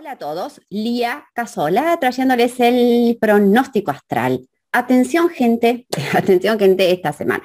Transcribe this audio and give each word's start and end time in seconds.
Hola 0.00 0.12
a 0.12 0.16
todos, 0.16 0.62
Lía 0.70 1.26
Casola 1.34 1.98
trayéndoles 2.00 2.58
el 2.58 3.18
pronóstico 3.20 3.90
astral. 3.90 4.48
Atención 4.72 5.28
gente, 5.28 5.86
atención 6.14 6.58
gente 6.58 6.90
esta 6.90 7.12
semana. 7.12 7.44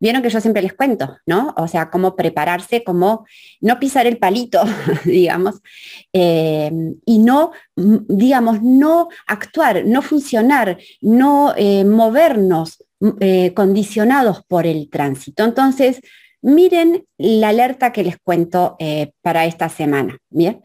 Vieron 0.00 0.22
que 0.22 0.28
yo 0.28 0.40
siempre 0.40 0.60
les 0.60 0.72
cuento, 0.72 1.18
¿no? 1.26 1.54
O 1.56 1.68
sea, 1.68 1.88
cómo 1.88 2.16
prepararse, 2.16 2.82
cómo 2.82 3.26
no 3.60 3.78
pisar 3.78 4.08
el 4.08 4.18
palito, 4.18 4.60
digamos, 5.04 5.60
eh, 6.12 6.72
y 7.06 7.18
no, 7.18 7.52
digamos, 7.76 8.60
no 8.60 9.08
actuar, 9.28 9.84
no 9.86 10.02
funcionar, 10.02 10.78
no 11.00 11.54
eh, 11.56 11.84
movernos 11.84 12.84
eh, 13.20 13.54
condicionados 13.54 14.42
por 14.48 14.66
el 14.66 14.90
tránsito. 14.90 15.44
Entonces, 15.44 16.00
miren 16.42 17.06
la 17.18 17.50
alerta 17.50 17.92
que 17.92 18.02
les 18.02 18.16
cuento 18.18 18.76
para 19.22 19.44
esta 19.44 19.68
semana, 19.68 20.18
¿bien? 20.28 20.64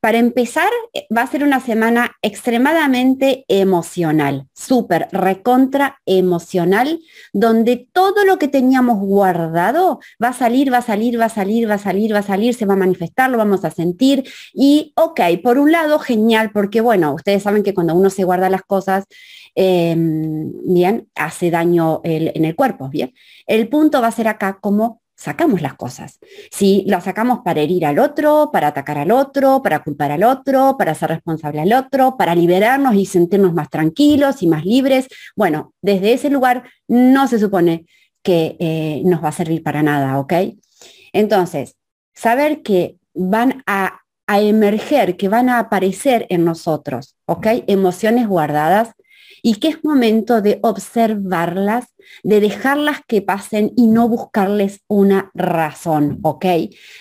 Para 0.00 0.18
empezar, 0.18 0.70
eh, 0.94 1.08
va 1.14 1.22
a 1.22 1.26
ser 1.26 1.42
una 1.42 1.58
semana 1.58 2.16
extremadamente 2.22 3.44
emocional, 3.48 4.46
súper, 4.54 5.08
recontra 5.10 5.98
emocional, 6.06 7.00
donde 7.32 7.88
todo 7.92 8.24
lo 8.24 8.38
que 8.38 8.46
teníamos 8.46 9.00
guardado 9.00 9.98
va 10.22 10.28
a 10.28 10.32
salir, 10.32 10.72
va 10.72 10.78
a 10.78 10.82
salir, 10.82 11.20
va 11.20 11.24
a 11.24 11.28
salir, 11.28 11.68
va 11.68 11.74
a 11.74 11.78
salir, 11.78 12.14
va 12.14 12.20
a 12.20 12.22
salir, 12.22 12.54
se 12.54 12.64
va 12.64 12.74
a 12.74 12.76
manifestar, 12.76 13.28
lo 13.28 13.38
vamos 13.38 13.64
a 13.64 13.72
sentir. 13.72 14.24
Y, 14.54 14.92
ok, 14.94 15.20
por 15.42 15.58
un 15.58 15.72
lado, 15.72 15.98
genial, 15.98 16.52
porque 16.52 16.80
bueno, 16.80 17.14
ustedes 17.14 17.42
saben 17.42 17.64
que 17.64 17.74
cuando 17.74 17.96
uno 17.96 18.08
se 18.08 18.22
guarda 18.22 18.48
las 18.50 18.62
cosas, 18.62 19.04
em, 19.56 20.52
bien, 20.64 21.08
hace 21.16 21.50
daño 21.50 22.00
en 22.04 22.44
el 22.44 22.54
cuerpo, 22.54 22.88
bien. 22.88 23.12
El 23.48 23.68
punto 23.68 24.00
va 24.00 24.08
a 24.08 24.12
ser 24.12 24.28
acá 24.28 24.58
como 24.60 25.00
sacamos 25.18 25.60
las 25.60 25.74
cosas. 25.74 26.20
Si 26.50 26.84
las 26.86 27.04
sacamos 27.04 27.40
para 27.44 27.60
herir 27.60 27.84
al 27.84 27.98
otro, 27.98 28.50
para 28.52 28.68
atacar 28.68 28.98
al 28.98 29.10
otro, 29.10 29.60
para 29.62 29.82
culpar 29.82 30.12
al 30.12 30.22
otro, 30.22 30.76
para 30.78 30.94
ser 30.94 31.10
responsable 31.10 31.60
al 31.60 31.72
otro, 31.72 32.16
para 32.16 32.36
liberarnos 32.36 32.94
y 32.94 33.04
sentirnos 33.04 33.52
más 33.52 33.68
tranquilos 33.68 34.42
y 34.42 34.46
más 34.46 34.64
libres, 34.64 35.08
bueno, 35.34 35.74
desde 35.82 36.12
ese 36.12 36.30
lugar 36.30 36.70
no 36.86 37.26
se 37.26 37.40
supone 37.40 37.86
que 38.22 38.56
eh, 38.60 39.02
nos 39.04 39.22
va 39.22 39.28
a 39.28 39.32
servir 39.32 39.62
para 39.62 39.82
nada, 39.82 40.18
¿ok? 40.20 40.32
Entonces, 41.12 41.74
saber 42.14 42.62
que 42.62 42.96
van 43.12 43.64
a, 43.66 44.02
a 44.28 44.40
emerger, 44.40 45.16
que 45.16 45.28
van 45.28 45.48
a 45.48 45.58
aparecer 45.58 46.26
en 46.30 46.44
nosotros, 46.44 47.16
¿ok? 47.26 47.46
Emociones 47.66 48.28
guardadas 48.28 48.92
y 49.42 49.56
que 49.56 49.68
es 49.68 49.84
momento 49.84 50.40
de 50.42 50.58
observarlas, 50.62 51.94
de 52.22 52.40
dejarlas 52.40 53.00
que 53.06 53.22
pasen 53.22 53.72
y 53.76 53.86
no 53.86 54.08
buscarles 54.08 54.80
una 54.88 55.30
razón, 55.34 56.18
¿ok? 56.22 56.46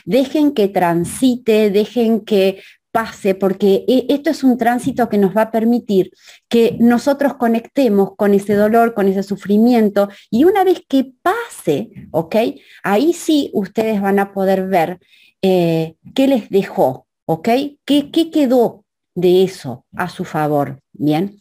Dejen 0.06 0.54
que 0.54 0.68
transite, 0.68 1.70
dejen 1.72 2.22
que 2.22 2.62
pase, 2.98 3.36
porque 3.36 3.86
e, 3.88 4.08
esto 4.10 4.32
es 4.32 4.44
un 4.44 4.58
tránsito 4.58 5.08
que 5.08 5.20
nos 5.20 5.38
va 5.38 5.44
a 5.44 5.52
permitir 5.52 6.12
que 6.50 6.78
nosotros 6.80 7.36
conectemos 7.36 8.16
con 8.16 8.34
ese 8.34 8.56
dolor, 8.56 8.96
con 8.96 9.08
ese 9.08 9.22
sufrimiento, 9.22 10.10
y 10.32 10.46
una 10.46 10.64
vez 10.64 10.82
que 10.88 11.12
pase, 11.22 11.92
¿ok? 12.12 12.36
Ahí 12.82 13.14
sí 13.14 13.52
ustedes 13.54 14.02
van 14.02 14.18
a 14.18 14.34
poder 14.34 14.68
ver 14.68 15.00
eh, 15.44 15.96
qué 16.16 16.28
les 16.28 16.50
dejó, 16.50 17.06
¿ok? 17.26 17.50
¿Qué, 17.86 18.10
qué 18.12 18.32
quedó 18.32 18.84
de 19.18 19.44
eso 19.44 19.86
a 19.96 20.10
su 20.10 20.24
favor? 20.24 20.80
Bien. 20.94 21.38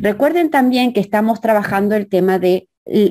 Recuerden 0.00 0.48
también 0.48 0.92
que 0.92 1.00
estamos 1.00 1.40
trabajando 1.40 1.96
el 1.96 2.08
tema 2.08 2.38
de 2.38 2.68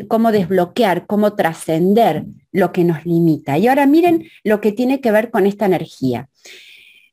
cómo 0.08 0.32
desbloquear, 0.32 1.06
cómo 1.06 1.34
trascender 1.36 2.24
lo 2.54 2.72
que 2.72 2.86
nos 2.86 3.06
limita. 3.06 3.58
Y 3.58 3.68
ahora 3.68 3.86
miren 3.86 4.30
lo 4.44 4.62
que 4.62 4.72
tiene 4.72 5.02
que 5.02 5.12
ver 5.12 5.32
con 5.32 5.46
esta 5.46 5.66
energía. 5.66 6.30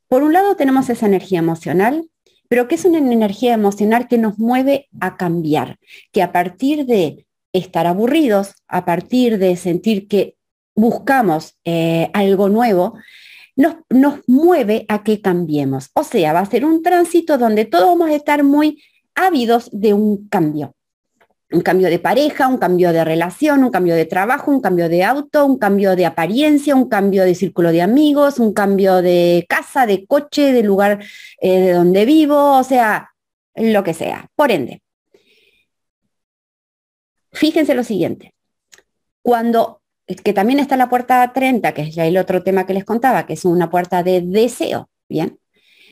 Por 0.07 0.23
un 0.23 0.33
lado 0.33 0.55
tenemos 0.55 0.89
esa 0.89 1.07
energía 1.07 1.41
emocional, 1.41 2.09
pero 2.49 2.69
que 2.69 2.77
es 2.77 2.85
una 2.85 2.99
energía 2.99 3.55
emocional 3.55 4.07
que 4.07 4.19
nos 4.19 4.39
mueve 4.39 4.89
a 5.01 5.17
cambiar, 5.17 5.79
que 6.13 6.23
a 6.23 6.31
partir 6.31 6.87
de 6.87 7.27
estar 7.53 7.87
aburridos, 7.87 8.55
a 8.69 8.85
partir 8.85 9.39
de 9.39 9.57
sentir 9.57 10.07
que 10.07 10.37
buscamos 10.77 11.57
eh, 11.65 12.11
algo 12.13 12.49
nuevo, 12.49 12.95
nos, 13.57 13.77
mueve 14.27 14.85
a 14.89 15.03
que 15.03 15.21
cambiemos. 15.21 15.91
O 15.95 16.05
sea, 16.05 16.33
va 16.33 16.41
a 16.41 16.47
ser 16.47 16.65
un 16.65 16.83
tránsito 16.83 17.39
donde 17.39 17.65
todos 17.65 17.87
vamos 17.87 18.11
a 18.11 18.15
estar 18.15 18.43
muy 18.45 18.83
ávidos 19.15 19.69
de 19.73 19.95
un 19.95 20.29
cambio. 20.29 20.75
Un 21.51 21.61
cambio 21.61 21.91
de 21.91 21.99
pareja, 21.99 22.49
un 22.49 22.57
cambio 22.57 22.95
de 22.95 23.05
relación, 23.05 23.63
un 23.63 23.71
cambio 23.71 23.95
de 23.95 24.07
trabajo, 24.07 24.51
un 24.51 24.63
cambio 24.63 24.89
de 24.89 25.05
auto, 25.05 25.45
un 25.45 25.59
cambio 25.59 25.95
de 25.97 26.07
apariencia, 26.07 26.75
un 26.75 26.89
cambio 26.89 27.25
de 27.25 27.35
círculo 27.35 27.73
de 27.73 27.83
amigos, 27.83 28.39
un 28.39 28.55
cambio 28.55 29.03
de 29.03 29.45
casa, 29.49 29.85
de 29.85 30.07
coche, 30.07 30.53
de 30.55 30.63
lugar 30.63 31.05
eh, 31.43 31.61
de 31.61 31.73
donde 31.73 32.07
vivo, 32.07 32.59
o 32.59 32.65
sea, 32.65 33.11
lo 33.55 33.85
que 33.85 33.93
sea. 33.93 34.31
Por 34.35 34.51
ende, 34.51 34.83
fíjense 37.33 37.75
lo 37.75 37.85
siguiente. 37.85 38.33
Cuando 39.21 39.82
que 40.21 40.33
también 40.33 40.61
está 40.61 40.77
la 40.77 40.89
puerta 40.89 41.33
30, 41.33 41.73
que 41.75 41.83
es 41.83 41.95
ya 41.95 42.07
el 42.07 42.17
otro 42.17 42.43
tema 42.43 42.67
que 42.67 42.75
les 42.75 42.85
contaba, 42.85 43.27
que 43.27 43.35
es 43.35 43.45
una 43.45 43.71
puerta 43.71 44.03
de 44.03 44.21
deseo, 44.21 44.91
¿bien? 45.09 45.39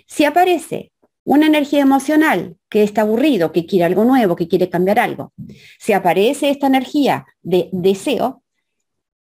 Si 0.06 0.24
aparece 0.24 0.92
una 1.24 1.46
energía 1.46 1.80
emocional 1.80 2.56
que 2.68 2.82
está 2.82 3.02
aburrido, 3.02 3.52
que 3.52 3.66
quiere 3.66 3.84
algo 3.84 4.04
nuevo, 4.04 4.36
que 4.36 4.48
quiere 4.48 4.68
cambiar 4.68 4.98
algo, 4.98 5.32
si 5.78 5.92
aparece 5.92 6.50
esta 6.50 6.66
energía 6.66 7.26
de 7.42 7.68
deseo, 7.72 8.42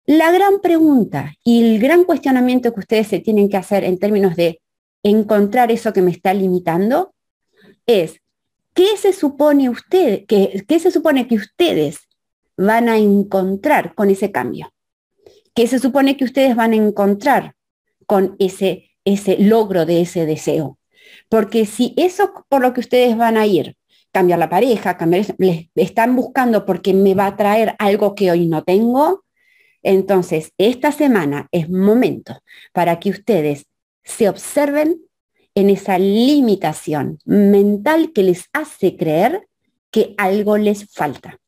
la 0.05 0.31
gran 0.31 0.59
pregunta 0.61 1.35
y 1.43 1.61
el 1.61 1.79
gran 1.79 2.03
cuestionamiento 2.03 2.73
que 2.73 2.79
ustedes 2.79 3.07
se 3.07 3.19
tienen 3.19 3.49
que 3.49 3.57
hacer 3.57 3.83
en 3.83 3.99
términos 3.99 4.35
de 4.35 4.61
encontrar 5.03 5.71
eso 5.71 5.93
que 5.93 6.01
me 6.01 6.11
está 6.11 6.33
limitando 6.33 7.13
es, 7.85 8.19
¿qué 8.73 8.97
se 8.97 9.13
supone 9.13 9.69
usted, 9.69 10.25
que, 10.25 10.63
qué 10.67 10.79
se 10.79 10.91
supone 10.91 11.27
que 11.27 11.35
ustedes 11.35 11.99
van 12.57 12.89
a 12.89 12.97
encontrar 12.97 13.93
con 13.93 14.09
ese 14.09 14.31
cambio? 14.31 14.71
¿Qué 15.53 15.67
se 15.67 15.79
supone 15.79 16.17
que 16.17 16.25
ustedes 16.25 16.55
van 16.55 16.73
a 16.73 16.77
encontrar 16.77 17.55
con 18.05 18.35
ese, 18.39 18.91
ese 19.05 19.37
logro 19.37 19.85
de 19.85 20.01
ese 20.01 20.25
deseo? 20.25 20.77
Porque 21.27 21.65
si 21.65 21.93
eso 21.97 22.45
por 22.49 22.61
lo 22.61 22.73
que 22.73 22.79
ustedes 22.79 23.17
van 23.17 23.37
a 23.37 23.45
ir, 23.45 23.75
cambiar 24.11 24.39
la 24.39 24.49
pareja, 24.49 24.97
cambiar, 24.97 25.25
les 25.37 25.69
están 25.75 26.15
buscando 26.15 26.65
porque 26.65 26.93
me 26.93 27.13
va 27.13 27.27
a 27.27 27.35
traer 27.35 27.75
algo 27.79 28.15
que 28.15 28.31
hoy 28.31 28.47
no 28.47 28.63
tengo, 28.63 29.23
entonces 29.83 30.51
esta 30.57 30.91
semana 30.91 31.47
es 31.51 31.69
momento 31.69 32.39
para 32.73 32.99
que 32.99 33.11
ustedes 33.11 33.65
se 34.03 34.27
observen 34.27 35.01
en 35.55 35.69
esa 35.69 35.97
limitación 35.97 37.19
mental 37.25 38.11
que 38.13 38.23
les 38.23 38.45
hace 38.53 38.95
creer 38.95 39.47
que 39.91 40.13
algo 40.17 40.57
les 40.57 40.91
falta 40.91 41.39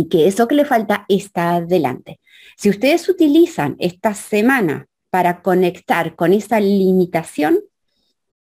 y 0.00 0.08
que 0.08 0.26
eso 0.26 0.48
que 0.48 0.54
le 0.54 0.64
falta 0.64 1.04
está 1.08 1.56
adelante. 1.56 2.20
Si 2.56 2.70
ustedes 2.70 3.06
utilizan 3.08 3.76
esta 3.78 4.14
semana 4.14 4.86
para 5.10 5.42
conectar 5.42 6.16
con 6.16 6.32
esa 6.32 6.58
limitación, 6.58 7.58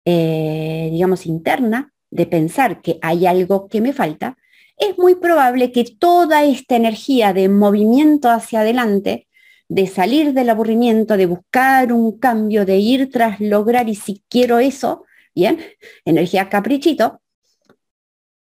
eh, 0.06 0.88
digamos, 0.90 1.26
interna, 1.26 1.92
de 2.12 2.26
pensar 2.26 2.82
que 2.82 2.98
hay 3.02 3.26
algo 3.26 3.68
que 3.68 3.82
me 3.82 3.92
falta, 3.92 4.38
es 4.78 4.98
muy 4.98 5.16
probable 5.16 5.74
que 5.74 5.84
toda 5.84 6.46
esta 6.46 6.78
energía 6.78 7.34
de 7.34 7.50
movimiento 7.50 8.30
hacia 8.30 8.62
adelante, 8.62 9.28
de 9.68 9.86
salir 9.88 10.32
del 10.34 10.50
aburrimiento, 10.50 11.18
de 11.18 11.26
buscar 11.26 11.92
un 11.92 12.18
cambio, 12.20 12.66
de 12.66 12.78
ir 12.78 13.10
tras 13.12 13.42
lograr 13.42 13.90
y 13.90 13.96
si 13.96 14.24
quiero 14.30 14.60
eso, 14.60 15.04
bien, 15.36 15.60
energía 16.06 16.48
caprichito, 16.48 17.22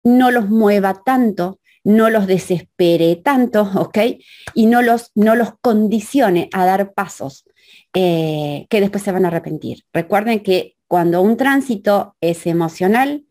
no 0.04 0.31
los 0.31 0.50
mueva 0.50 1.03
tanto 1.03 1.59
no 1.86 2.10
los 2.10 2.26
desespere 2.26 3.14
tanto, 3.14 3.62
¿ok? 3.76 3.98
Y 4.54 4.66
no 4.66 4.82
los, 4.82 5.12
no 5.14 5.36
los 5.36 5.52
condicione 5.60 6.50
a 6.52 6.66
dar 6.66 6.92
pasos 6.92 7.44
eh, 7.94 8.66
que 8.69 8.80
después 8.80 9.04
se 9.04 9.12
van 9.12 9.24
a 9.24 9.28
arrepentir. 9.28 9.84
Recuerden 9.92 10.41
que 10.41 10.76
cuando 10.88 11.22
un 11.22 11.36
tránsito 11.36 12.16
es 12.21 12.47
emocional, 12.47 13.24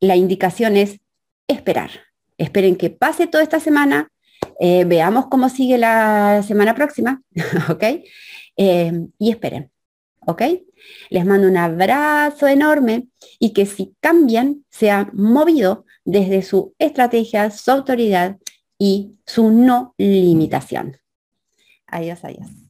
la 0.00 0.16
indicación 0.16 0.76
es 0.76 1.00
esperar. 1.48 1.90
Esperen 2.36 2.76
que 2.76 2.90
pase 2.90 3.26
toda 3.26 3.42
esta 3.42 3.58
semana, 3.58 4.10
eh, 4.60 4.84
veamos 4.84 5.26
cómo 5.26 5.48
sigue 5.48 5.78
la 5.78 6.42
semana 6.46 6.74
próxima, 6.74 7.22
¿ok? 7.70 7.84
Eh, 8.56 8.92
y 9.18 9.30
esperen, 9.30 9.70
¿ok? 10.26 10.42
Les 11.08 11.24
mando 11.24 11.48
un 11.48 11.56
abrazo 11.56 12.48
enorme 12.48 13.06
y 13.38 13.54
que 13.54 13.64
si 13.64 13.94
cambian, 14.00 14.64
sea 14.68 15.08
movido 15.14 15.86
desde 16.04 16.42
su 16.42 16.74
estrategia, 16.78 17.50
su 17.50 17.70
autoridad 17.70 18.38
y 18.78 19.16
su 19.26 19.50
no 19.50 19.94
limitación. 19.98 20.96
Adiós, 21.86 22.24
adiós. 22.24 22.61